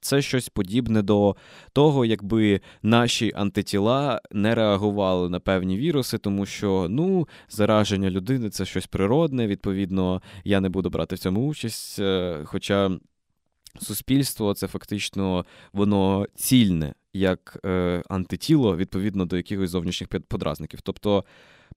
це 0.00 0.22
щось 0.22 0.48
подібне 0.48 1.02
до 1.02 1.36
того, 1.72 2.04
якби 2.04 2.60
наші 2.82 3.32
антитіла 3.34 4.20
не 4.32 4.54
реагували 4.54 5.28
на 5.28 5.40
певні 5.40 5.78
віруси, 5.78 6.18
тому 6.18 6.46
що 6.46 6.86
ну, 6.90 7.28
зараження 7.48 8.10
людини 8.10 8.50
це 8.50 8.64
щось 8.64 8.86
природне. 8.86 9.46
Відповідно, 9.46 10.22
я 10.44 10.60
не 10.60 10.68
буду 10.68 10.90
брати 10.90 11.14
в 11.14 11.18
цьому 11.18 11.46
участь. 11.46 11.98
Е, 11.98 12.40
хоча 12.44 12.90
суспільство 13.80 14.54
це 14.54 14.66
фактично 14.66 15.44
воно 15.72 16.26
цільне 16.34 16.94
як 17.12 17.58
е, 17.64 18.02
антитіло 18.08 18.76
відповідно 18.76 19.24
до 19.26 19.36
якихось 19.36 19.70
зовнішніх 19.70 20.08
подразників. 20.08 20.80
Тобто, 20.80 21.24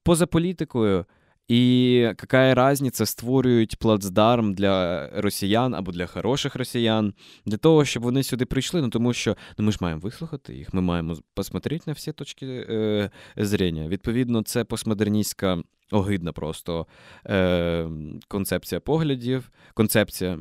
поза 0.03 0.27
політикою. 0.27 1.05
І 1.47 1.91
яка 1.93 2.55
разниця 2.55 3.05
створюють 3.05 3.79
плацдарм 3.79 4.53
для 4.53 5.09
росіян 5.21 5.75
або 5.75 5.91
для 5.91 6.05
хороших 6.05 6.55
росіян, 6.55 7.13
для 7.45 7.57
того, 7.57 7.85
щоб 7.85 8.03
вони 8.03 8.23
сюди 8.23 8.45
прийшли. 8.45 8.81
Ну 8.81 8.89
тому 8.89 9.13
що 9.13 9.37
ну, 9.57 9.65
ми 9.65 9.71
ж 9.71 9.77
маємо 9.81 10.01
вислухати 10.01 10.55
їх, 10.55 10.73
ми 10.73 10.81
маємо 10.81 11.17
посмотрети 11.33 11.83
на 11.87 11.93
всі 11.93 12.11
точки 12.11 12.45
е, 12.45 13.09
зрення. 13.37 13.87
Відповідно, 13.87 14.41
це 14.41 14.63
постмодерністська 14.63 15.63
огидна 15.91 16.31
просто 16.31 16.87
е, 17.27 17.89
концепція 18.27 18.81
поглядів, 18.81 19.51
концепція 19.73 20.39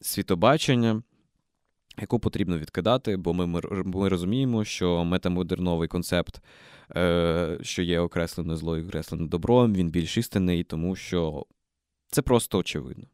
світобачення 0.00 1.02
яку 2.00 2.18
потрібно 2.18 2.58
відкидати, 2.58 3.16
бо 3.16 3.34
ми 3.34 3.46
ми 3.84 4.08
розуміємо, 4.08 4.64
що 4.64 5.04
метамодерновий 5.04 5.88
концепт, 5.88 6.42
е, 6.96 7.58
що 7.62 7.82
є 7.82 8.00
окреслене 8.00 8.56
зло 8.56 8.78
і 8.78 8.84
окреслене 8.84 9.26
добро, 9.28 9.68
він 9.68 9.90
більш 9.90 10.16
істинний, 10.16 10.64
тому 10.64 10.96
що 10.96 11.46
це 12.10 12.22
просто 12.22 12.58
очевидно. 12.58 13.04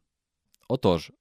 Отож, 0.67 1.11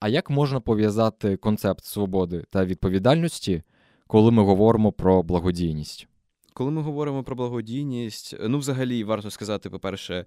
а 0.00 0.08
як 0.08 0.30
можна 0.30 0.60
пов'язати 0.60 1.36
концепт 1.36 1.84
свободи 1.84 2.44
та 2.50 2.64
відповідальності, 2.64 3.62
коли 4.06 4.30
ми 4.30 4.42
говоримо 4.42 4.92
про 4.92 5.22
благодійність? 5.22 6.08
Коли 6.54 6.70
ми 6.70 6.82
говоримо 6.82 7.22
про 7.22 7.36
благодійність, 7.36 8.36
ну, 8.40 8.58
взагалі, 8.58 9.04
варто 9.04 9.30
сказати, 9.30 9.70
по-перше, 9.70 10.26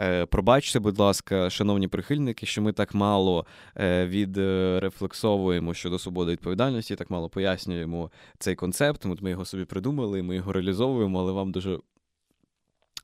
Е, 0.00 0.26
пробачте, 0.26 0.78
будь 0.78 0.98
ласка, 0.98 1.50
шановні 1.50 1.88
прихильники, 1.88 2.46
що 2.46 2.62
ми 2.62 2.72
так 2.72 2.94
мало 2.94 3.46
е, 3.76 4.06
відрефлексовуємо 4.06 5.74
щодо 5.74 5.98
свободи 5.98 6.32
відповідальності, 6.32 6.96
так 6.96 7.10
мало 7.10 7.28
пояснюємо 7.28 8.10
цей 8.38 8.54
концепт. 8.54 9.04
Ми 9.04 9.30
його 9.30 9.44
собі 9.44 9.64
придумали, 9.64 10.22
ми 10.22 10.36
його 10.36 10.52
реалізовуємо, 10.52 11.20
але 11.20 11.32
вам 11.32 11.52
дуже 11.52 11.78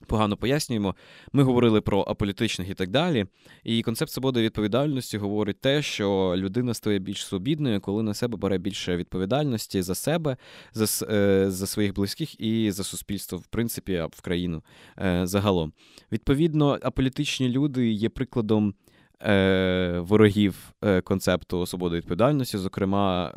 погано 0.05 0.37
пояснюємо. 0.37 0.95
Ми 1.33 1.43
говорили 1.43 1.81
про 1.81 2.01
аполітичних 2.01 2.71
і 2.71 2.75
так 2.75 2.91
далі. 2.91 3.27
І 3.65 3.83
концепт 3.83 4.11
свободи 4.11 4.43
відповідальності 4.43 5.19
говорить 5.19 5.61
те, 5.61 5.83
що 5.83 6.35
людина 6.37 6.75
стає 6.75 6.99
більш 6.99 7.27
свобідною, 7.27 7.81
коли 7.81 8.03
на 8.03 8.15
себе 8.15 8.37
бере 8.37 8.59
більше 8.59 8.97
відповідальності 8.97 9.83
за 9.83 9.95
себе, 9.95 10.37
за 10.73 11.07
е, 11.07 11.51
за 11.51 11.67
своїх 11.67 11.95
близьких 11.95 12.41
і 12.41 12.71
за 12.71 12.85
суспільство, 12.85 13.39
в 13.39 13.47
принципі, 13.47 14.05
в 14.13 14.21
країну 14.21 14.63
е, 14.99 15.27
загалом. 15.27 15.73
Відповідно, 16.13 16.79
аполітичні 16.83 17.49
люди 17.49 17.91
є 17.91 18.09
прикладом. 18.09 18.75
Е, 19.23 19.99
ворогів 19.99 20.73
концепту 21.05 21.67
свободи 21.67 21.97
відповідальності, 21.97 22.59
зокрема, 22.59 23.33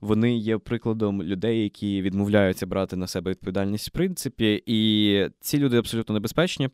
вони 0.00 0.36
є 0.36 0.58
прикладом 0.58 1.22
людей, 1.22 1.62
які 1.62 2.02
відмовляються 2.02 2.66
брати 2.66 2.96
на 2.96 3.06
себе 3.06 3.30
відповідальність 3.30 3.88
в 3.88 3.90
принципі, 3.90 4.62
і 4.66 5.28
ці 5.40 5.58
люди 5.58 5.76
абсолютно 5.76 6.12
небезпечні. 6.12 6.68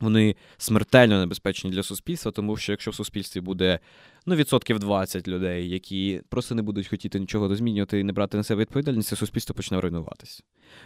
Вони 0.00 0.36
смертельно 0.56 1.20
небезпечні 1.20 1.70
для 1.70 1.82
суспільства, 1.82 2.32
тому 2.32 2.56
що 2.56 2.72
якщо 2.72 2.90
в 2.90 2.94
суспільстві 2.94 3.40
буде 3.40 3.78
ну, 4.26 4.34
відсотків 4.34 4.78
20 4.78 5.28
людей, 5.28 5.68
які 5.68 6.22
просто 6.28 6.54
не 6.54 6.62
будуть 6.62 6.88
хотіти 6.88 7.20
нічого 7.20 7.54
змінювати 7.54 8.00
і 8.00 8.04
не 8.04 8.12
брати 8.12 8.36
на 8.36 8.42
себе 8.42 8.60
відповідальність, 8.60 9.16
суспільство 9.16 9.54
почне 9.54 9.80
руйнуватися. 9.80 10.42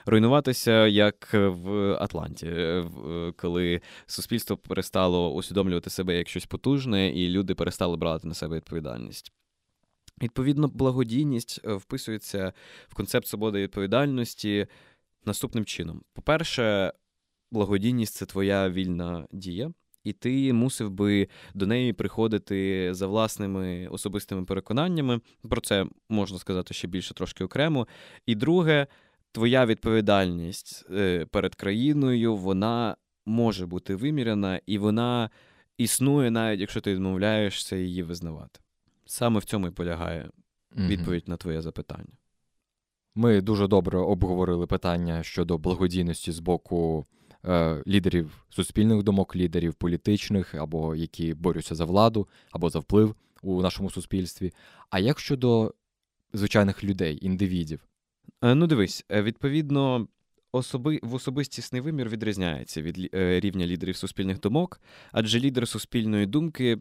Руйнуватися 0.06 0.86
як 0.86 1.28
в 1.34 1.92
Атланті, 2.00 2.50
коли 3.36 3.80
суспільство 4.06 4.56
перестало 4.56 5.34
усвідомлювати 5.34 5.90
себе 5.90 6.18
як 6.18 6.28
щось 6.28 6.46
потужне, 6.46 7.08
і 7.08 7.28
люди 7.28 7.54
перестали 7.54 7.96
брати 7.96 8.28
на 8.28 8.34
себе 8.34 8.56
відповідальність. 8.56 9.32
Відповідно, 10.22 10.68
благодійність 10.68 11.60
е, 11.64 11.72
вписується 11.74 12.52
в 12.88 12.94
концепт 12.94 13.26
свободи 13.26 13.58
і 13.58 13.62
відповідальності 13.62 14.66
наступним 15.24 15.64
чином: 15.64 16.02
по-перше, 16.12 16.92
благодійність 17.50 18.14
це 18.14 18.26
твоя 18.26 18.70
вільна 18.70 19.26
дія, 19.32 19.72
і 20.04 20.12
ти 20.12 20.52
мусив 20.52 20.90
би 20.90 21.28
до 21.54 21.66
неї 21.66 21.92
приходити 21.92 22.88
за 22.94 23.06
власними 23.06 23.88
особистими 23.90 24.44
переконаннями. 24.44 25.20
Про 25.50 25.60
це 25.60 25.86
можна 26.08 26.38
сказати 26.38 26.74
ще 26.74 26.88
більше 26.88 27.14
трошки 27.14 27.44
окремо. 27.44 27.88
І 28.26 28.34
друге, 28.34 28.86
твоя 29.32 29.66
відповідальність 29.66 30.86
е, 30.90 31.26
перед 31.30 31.54
країною 31.54 32.36
вона 32.36 32.96
може 33.26 33.66
бути 33.66 33.94
виміряна, 33.94 34.60
і 34.66 34.78
вона 34.78 35.30
існує, 35.78 36.30
навіть 36.30 36.60
якщо 36.60 36.80
ти 36.80 36.92
відмовляєшся 36.94 37.76
її 37.76 38.02
визнавати. 38.02 38.60
Саме 39.12 39.38
в 39.38 39.44
цьому 39.44 39.66
і 39.66 39.70
полягає 39.70 40.30
відповідь 40.76 41.28
на 41.28 41.36
твоє 41.36 41.62
запитання. 41.62 42.12
Ми 43.14 43.40
дуже 43.40 43.68
добре 43.68 43.98
обговорили 43.98 44.66
питання 44.66 45.22
щодо 45.22 45.58
благодійності 45.58 46.32
з 46.32 46.38
боку 46.38 47.06
е, 47.44 47.82
лідерів 47.86 48.46
суспільних 48.50 49.02
думок, 49.02 49.36
лідерів 49.36 49.74
політичних, 49.74 50.54
або 50.54 50.94
які 50.94 51.34
борються 51.34 51.74
за 51.74 51.84
владу, 51.84 52.28
або 52.50 52.70
за 52.70 52.78
вплив 52.78 53.14
у 53.42 53.62
нашому 53.62 53.90
суспільстві. 53.90 54.52
А 54.90 54.98
як 54.98 55.20
щодо 55.20 55.74
звичайних 56.32 56.84
людей, 56.84 57.18
індивідів? 57.26 57.80
Е, 58.42 58.54
ну, 58.54 58.66
дивись, 58.66 59.04
е, 59.10 59.22
відповідно, 59.22 60.08
особи 60.52 61.00
в 61.02 61.14
особистісний 61.14 61.80
вимір 61.80 62.08
відрізняється 62.08 62.82
від 62.82 63.10
е, 63.14 63.40
рівня 63.40 63.66
лідерів 63.66 63.96
суспільних 63.96 64.40
думок, 64.40 64.80
адже 65.12 65.40
лідер 65.40 65.68
суспільної 65.68 66.26
думки. 66.26 66.78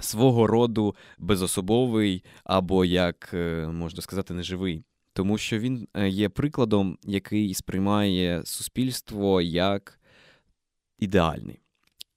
Свого 0.00 0.46
роду 0.46 0.96
безособовий 1.18 2.24
або, 2.44 2.84
як 2.84 3.34
можна 3.68 4.02
сказати, 4.02 4.34
неживий 4.34 4.84
тому 5.12 5.38
що 5.38 5.58
він 5.58 5.88
е, 5.94 6.08
є 6.08 6.28
прикладом, 6.28 6.98
який 7.02 7.54
сприймає 7.54 8.42
суспільство 8.44 9.40
як 9.40 10.00
ідеальний. 10.98 11.61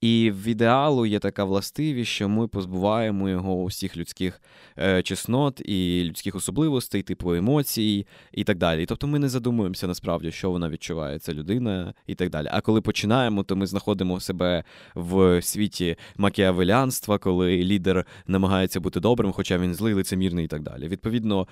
І 0.06 0.30
в 0.30 0.48
ідеалу 0.48 1.06
є 1.06 1.18
така 1.18 1.44
властивість, 1.44 2.10
що 2.10 2.28
ми 2.28 2.48
позбуваємо 2.48 3.28
його 3.28 3.62
усіх 3.62 3.96
людських 3.96 4.40
е, 4.78 5.02
чеснот 5.02 5.60
і 5.64 6.04
людських 6.04 6.34
особливостей, 6.34 7.02
типу 7.02 7.34
емоцій 7.34 8.06
і 8.32 8.44
так 8.44 8.58
далі. 8.58 8.86
тобто 8.86 9.06
ми 9.06 9.18
не 9.18 9.28
задумуємося 9.28 9.86
насправді, 9.86 10.32
що 10.32 10.50
вона 10.50 10.68
відчуває, 10.68 11.18
ця 11.18 11.34
людина 11.34 11.94
і 12.06 12.14
так 12.14 12.30
далі. 12.30 12.48
А 12.50 12.60
коли 12.60 12.80
починаємо, 12.80 13.42
то 13.42 13.56
ми 13.56 13.66
знаходимо 13.66 14.20
себе 14.20 14.64
в 14.94 15.42
світі 15.42 15.96
макіавелянства, 16.16 17.18
коли 17.18 17.64
лідер 17.64 18.06
намагається 18.26 18.80
бути 18.80 19.00
добрим, 19.00 19.32
хоча 19.32 19.58
він 19.58 19.74
злий, 19.74 19.94
лицемірний 19.94 20.44
і 20.44 20.48
так 20.48 20.62
далі. 20.62 20.88
Відповідно, 20.88 21.48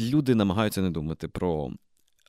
люди 0.00 0.34
намагаються 0.34 0.82
не 0.82 0.90
думати 0.90 1.28
про 1.28 1.70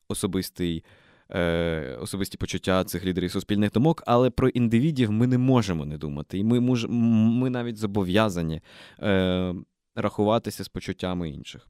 особистий. 0.10 0.84
Е, 1.30 1.98
особисті 2.02 2.38
почуття 2.38 2.84
цих 2.84 3.06
лідерів 3.06 3.32
суспільних 3.32 3.72
думок, 3.72 4.04
але 4.06 4.30
про 4.30 4.50
індивідів 4.50 5.12
ми 5.12 5.28
не 5.28 5.38
можемо 5.38 5.86
не 5.86 5.98
думати. 5.98 6.38
І 6.38 6.44
ми 6.44 6.60
мож, 6.60 6.86
ми 6.90 7.50
навіть 7.50 7.78
зобов'язані 7.78 8.62
е, 9.00 9.56
рахуватися 9.96 10.64
з 10.64 10.68
почуттями 10.68 11.30
інших. 11.30 11.68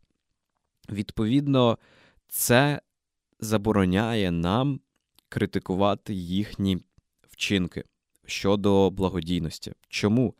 Відповідно, 0.91 1.77
це 2.27 2.81
забороняє 3.39 4.31
нам 4.31 4.79
критикувати 5.29 6.13
їхні 6.13 6.77
вчинки 7.27 7.83
щодо 8.25 8.89
благодійності. 8.89 9.73
Чому? 9.89 10.35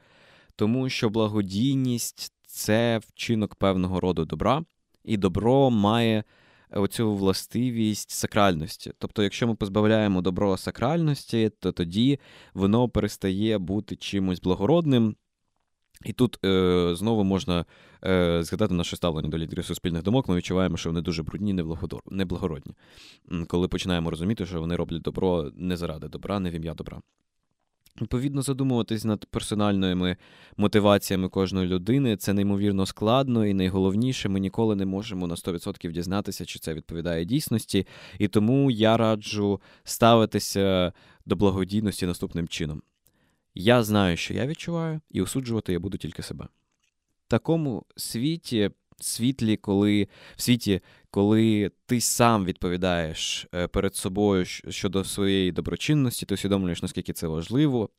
Тому 0.56 0.90
що 0.90 1.10
благодійність 1.10 2.34
це 2.46 2.98
вчинок 2.98 3.56
певного 3.56 4.00
роду 4.00 4.26
добра, 4.26 4.64
і 5.04 5.18
добро 5.18 5.70
має 5.70 6.24
оцю 6.72 7.16
властивість 7.16 8.10
сакральності. 8.12 8.92
Тобто, 9.00 9.24
якщо 9.24 9.48
ми 9.48 9.56
позбавляємо 9.56 10.22
добро 10.22 10.58
сакральності, 10.58 11.52
то 11.60 11.72
тоді 11.72 12.20
воно 12.54 12.90
перестає 12.90 13.58
бути 13.58 13.96
чимось 13.96 14.42
благородним. 14.42 15.16
І 16.06 16.14
тут 16.14 16.46
е, 16.46 16.90
знову 16.96 17.24
можна 17.24 17.66
е, 18.06 18.44
згадати 18.44 18.74
наше 18.74 18.96
ставлення 18.96 19.30
до 19.30 19.38
лідерів 19.38 19.66
суспільних 19.66 20.04
думок. 20.04 20.28
Ми 20.28 20.36
відчуваємо, 20.36 20.78
що 20.78 20.90
вони 20.90 21.02
дуже 21.02 21.24
брудні, 21.24 21.64
неблагородні. 22.12 22.74
Коли 23.48 23.68
починаємо 23.68 24.10
розуміти, 24.10 24.46
що 24.46 24.60
вони 24.60 24.76
роблять 24.76 25.02
добро 25.02 25.52
не 25.56 25.78
заради 25.78 26.08
добра, 26.08 26.40
не 26.40 26.50
в 26.50 26.54
ім'я 26.54 26.74
добра. 26.74 27.02
Відповідно, 28.02 28.42
задумуватись 28.42 29.06
над 29.06 29.26
персональними 29.26 30.18
мотиваціями 30.58 31.30
кожної 31.30 31.68
людини 31.68 32.18
це 32.18 32.34
неймовірно 32.34 32.86
складно, 32.86 33.46
і 33.46 33.54
найголовніше, 33.54 34.30
ми 34.30 34.40
ніколи 34.40 34.76
не 34.76 34.86
можемо 34.86 35.28
на 35.28 35.36
100% 35.36 35.92
дізнатися, 35.92 36.46
чи 36.46 36.60
це 36.60 36.74
відповідає 36.74 37.26
дійсності. 37.26 37.88
І 38.20 38.28
тому 38.28 38.72
я 38.72 38.98
раджу 38.98 39.62
ставитися 39.84 40.94
до 41.26 41.36
благодійності 41.36 42.06
наступним 42.06 42.48
чином. 42.48 42.82
Я 43.56 43.84
знаю, 43.84 44.18
що 44.18 44.34
я 44.34 44.48
відчуваю, 44.48 45.02
і 45.12 45.22
осуджувати 45.22 45.74
я 45.74 45.80
буду 45.80 45.98
тільки 45.98 46.24
себе. 46.24 46.48
В 47.26 47.30
такому 47.30 47.86
світі 47.96 48.72
світлі, 49.00 49.58
коли 49.58 50.08
в 50.36 50.42
світі, 50.42 50.82
коли 51.18 51.72
ти 51.86 52.02
сам 52.02 52.46
відповідаєш 52.46 53.48
е, 53.56 53.68
перед 53.68 53.96
собою 53.96 54.46
щодо 54.46 55.04
своєї 55.04 55.52
доброчинності, 55.52 56.26
ти 56.26 56.34
усвідомлюєш, 56.34 56.82
наскільки 56.82 57.14
це 57.14 57.28
важливо, 57.28 57.90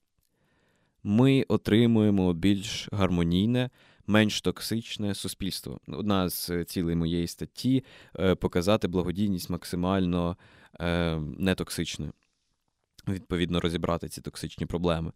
ми 1.02 1.44
отримуємо 1.48 2.32
більш 2.32 2.88
гармонійне, 2.92 3.70
менш 4.06 4.40
токсичне 4.40 5.14
суспільство. 5.14 5.80
Одна 5.88 6.28
з 6.28 6.64
цілей 6.64 6.96
моєї 6.96 7.26
статті 7.26 7.84
е, 8.18 8.34
показати 8.34 8.88
благодійність 8.88 9.50
максимально 9.50 10.36
е, 10.80 11.16
нетоксичною. 11.38 12.12
Відповідно, 13.08 13.60
розібрати 13.60 14.08
ці 14.08 14.20
токсичні 14.20 14.66
проблеми. 14.66 15.12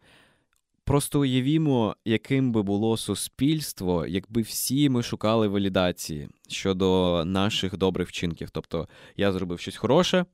Просто 0.85 1.21
уявімо, 1.21 1.97
яким 2.05 2.53
би 2.53 2.63
було 2.63 2.97
суспільство, 2.97 4.07
якби 4.07 4.43
всі 4.43 4.89
ми 4.89 5.03
шукали 5.03 5.49
валідації 5.49 6.29
щодо 6.49 7.23
наших 7.25 7.77
добрих 7.77 8.09
вчинків. 8.09 8.51
Тобто 8.51 8.89
я 9.17 9.33
зробив 9.33 9.61
щось 9.61 9.77
хороше 9.77 10.25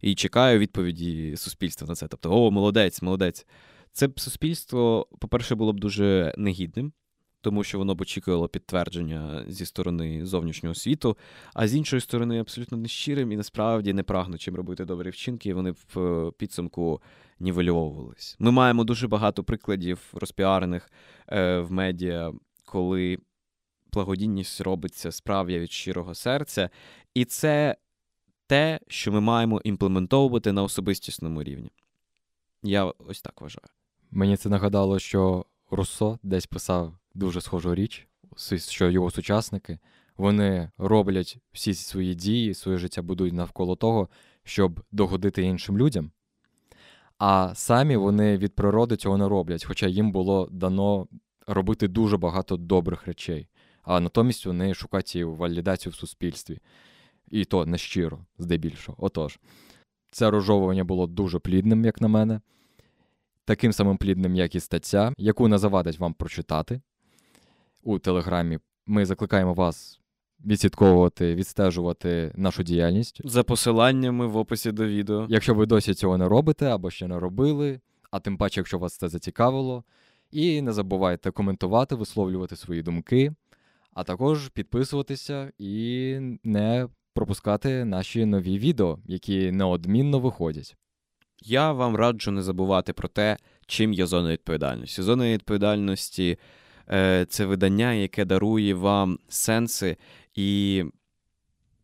і 0.00 0.14
чекаю 0.14 0.58
відповіді 0.58 1.34
суспільства 1.36 1.88
на 1.88 1.94
це. 1.94 2.08
Тобто, 2.08 2.30
о, 2.30 2.50
молодець, 2.50 3.02
молодець. 3.02 3.46
Це 3.92 4.08
б 4.08 4.20
суспільство, 4.20 5.08
по-перше, 5.18 5.54
було 5.54 5.72
б 5.72 5.80
дуже 5.80 6.34
негідним, 6.36 6.92
тому 7.40 7.64
що 7.64 7.78
воно 7.78 7.94
б 7.94 8.00
очікувало 8.00 8.48
підтвердження 8.48 9.44
зі 9.48 9.66
сторони 9.66 10.26
зовнішнього 10.26 10.74
світу, 10.74 11.16
а 11.54 11.68
з 11.68 11.74
іншої 11.74 12.00
сторони, 12.00 12.40
абсолютно 12.40 12.78
нещирим 12.78 13.32
і 13.32 13.36
насправді 13.36 13.92
не 13.92 14.02
прагнучим 14.02 14.54
робити 14.54 14.84
добрі 14.84 15.10
вчинки, 15.10 15.48
і 15.48 15.52
вони 15.52 15.70
в 15.70 16.00
е, 16.00 16.32
підсумку 16.38 17.02
нівельовувались. 17.40 18.36
Ми 18.38 18.50
маємо 18.50 18.84
дуже 18.84 19.08
багато 19.08 19.44
прикладів 19.44 20.00
розпіарених 20.12 20.90
е, 21.28 21.58
в 21.58 21.72
медіа, 21.72 22.32
коли 22.64 23.18
благодійність 23.92 24.60
робиться 24.60 25.12
справді 25.12 25.58
від 25.58 25.72
щирого 25.72 26.14
серця, 26.14 26.70
і 27.14 27.24
це 27.24 27.76
те, 28.46 28.80
що 28.88 29.12
ми 29.12 29.20
маємо 29.20 29.60
імплементовувати 29.64 30.52
на 30.52 30.62
особистісному 30.62 31.42
рівні. 31.42 31.70
Я 32.62 32.84
ось 32.84 33.22
так 33.22 33.40
вважаю. 33.40 33.66
Мені 34.10 34.36
це 34.36 34.48
нагадало, 34.48 34.98
що 34.98 35.44
Руссо 35.70 36.18
десь 36.22 36.46
писав 36.46 36.98
дуже 37.16 37.40
схожу 37.40 37.74
річ, 37.74 38.08
що 38.56 38.90
його 38.90 39.10
сучасники 39.10 39.78
вони 40.16 40.70
роблять 40.78 41.38
всі 41.52 41.74
свої 41.74 42.14
дії, 42.14 42.54
своє 42.54 42.78
життя 42.78 43.02
будують 43.02 43.34
навколо 43.34 43.76
того, 43.76 44.08
щоб 44.44 44.80
догодити 44.92 45.42
іншим 45.42 45.78
людям. 45.78 46.10
А 47.18 47.54
самі 47.54 47.96
вони 47.96 48.36
від 48.36 48.54
природи 48.54 48.96
цього 48.96 49.18
не 49.18 49.28
роблять, 49.28 49.64
хоча 49.64 49.86
їм 49.86 50.12
було 50.12 50.48
дано 50.50 51.06
робити 51.46 51.88
дуже 51.88 52.16
багато 52.16 52.56
добрих 52.56 53.06
речей. 53.06 53.48
А 53.82 54.00
натомість 54.00 54.46
вони 54.46 54.74
шукають 54.74 55.16
валідацію 55.16 55.92
в 55.92 55.94
суспільстві. 55.94 56.58
І 57.30 57.44
то 57.44 57.66
нещиро, 57.66 58.18
здебільшого. 58.38 58.98
Отож, 59.00 59.38
це 60.10 60.30
розжовування 60.30 60.84
було 60.84 61.06
дуже 61.06 61.38
плідним, 61.38 61.84
як 61.84 62.00
на 62.00 62.08
мене, 62.08 62.40
таким 63.44 63.72
самим 63.72 63.96
плідним, 63.96 64.34
як 64.36 64.54
і 64.54 64.60
стаття, 64.60 65.12
яку 65.18 65.48
не 65.48 65.58
завадить 65.58 65.98
вам 65.98 66.14
прочитати 66.14 66.80
у 67.86 67.98
Телеграмі. 67.98 68.58
Ми 68.86 69.06
закликаємо 69.06 69.54
вас 69.54 70.00
відслідковувати, 70.44 71.34
відстежувати 71.34 72.32
нашу 72.36 72.62
діяльність 72.62 73.20
за 73.24 73.42
посиланнями 73.42 74.26
в 74.26 74.36
описі 74.36 74.72
до 74.72 74.86
відео. 74.86 75.26
Якщо 75.28 75.54
ви 75.54 75.66
досі 75.66 75.94
цього 75.94 76.18
не 76.18 76.28
робите 76.28 76.66
або 76.66 76.90
ще 76.90 77.08
не 77.08 77.18
робили, 77.18 77.80
а 78.10 78.20
тим 78.20 78.36
паче, 78.36 78.60
якщо 78.60 78.78
вас 78.78 78.96
це 78.96 79.08
зацікавило. 79.08 79.84
І 80.30 80.62
не 80.62 80.72
забувайте 80.72 81.30
коментувати, 81.30 81.94
висловлювати 81.94 82.56
свої 82.56 82.82
думки, 82.82 83.32
а 83.94 84.04
також 84.04 84.48
підписуватися 84.48 85.52
і 85.58 86.16
не 86.44 86.88
пропускати 87.14 87.84
наші 87.84 88.24
нові 88.24 88.58
відео, 88.58 88.98
які 89.04 89.52
неодмінно 89.52 90.18
виходять. 90.18 90.76
Я 91.42 91.72
вам 91.72 91.96
раджу 91.96 92.30
не 92.30 92.42
забувати 92.42 92.92
про 92.92 93.08
те, 93.08 93.36
чим 93.66 93.92
є 93.92 94.06
зона 94.06 94.32
відповідальності. 94.32 95.02
Зона 95.02 95.32
відповідальності 95.32 96.38
це 97.28 97.46
видання, 97.46 97.92
яке 97.92 98.24
дарує 98.24 98.74
вам 98.74 99.18
сенси 99.28 99.96
і 100.34 100.84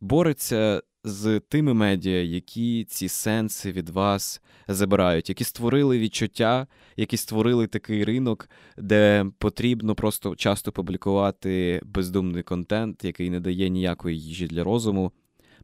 бореться 0.00 0.82
з 1.04 1.40
тими 1.40 1.74
медіа, 1.74 2.22
які 2.22 2.84
ці 2.84 3.08
сенси 3.08 3.72
від 3.72 3.88
вас 3.88 4.42
забирають, 4.68 5.28
які 5.28 5.44
створили 5.44 5.98
відчуття, 5.98 6.66
які 6.96 7.16
створили 7.16 7.66
такий 7.66 8.04
ринок, 8.04 8.48
де 8.78 9.26
потрібно 9.38 9.94
просто 9.94 10.36
часто 10.36 10.72
публікувати 10.72 11.80
бездумний 11.84 12.42
контент, 12.42 13.04
який 13.04 13.30
не 13.30 13.40
дає 13.40 13.68
ніякої 13.68 14.20
їжі 14.20 14.46
для 14.46 14.64
розуму. 14.64 15.12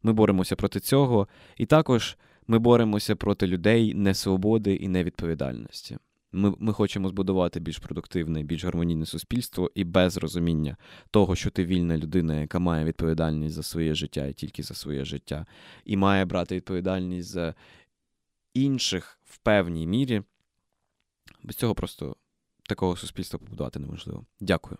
Ми 0.02 0.12
боремося 0.12 0.56
проти 0.56 0.80
цього, 0.80 1.28
і 1.56 1.66
також 1.66 2.16
ми 2.46 2.58
боремося 2.58 3.16
проти 3.16 3.46
людей 3.46 3.94
несвободи 3.94 4.74
і 4.74 4.88
невідповідальності. 4.88 5.96
Ми 6.32 6.54
ми 6.58 6.72
хочемо 6.72 7.08
збудувати 7.08 7.60
більш 7.60 7.78
продуктивне, 7.78 8.42
більш 8.42 8.64
гармонійне 8.64 9.06
суспільство 9.06 9.70
і 9.74 9.84
без 9.84 10.16
розуміння 10.16 10.76
того, 11.10 11.36
що 11.36 11.50
ти 11.50 11.64
вільна 11.64 11.96
людина, 11.96 12.40
яка 12.40 12.58
має 12.58 12.84
відповідальність 12.84 13.54
за 13.54 13.62
своє 13.62 13.94
життя 13.94 14.26
і 14.26 14.32
тільки 14.32 14.62
за 14.62 14.74
своє 14.74 15.04
життя, 15.04 15.46
і 15.84 15.96
має 15.96 16.24
брати 16.24 16.56
відповідальність 16.56 17.28
за 17.28 17.54
інших 18.54 19.20
в 19.24 19.38
певній 19.38 19.86
мірі. 19.86 20.22
Без 21.42 21.56
цього 21.56 21.74
просто 21.74 22.16
такого 22.68 22.96
суспільства 22.96 23.38
побудувати 23.38 23.78
неможливо. 23.78 24.26
Дякую. 24.40 24.78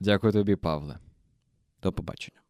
Дякую 0.00 0.32
тобі, 0.32 0.56
Павле. 0.56 0.98
До 1.82 1.92
побачення. 1.92 2.43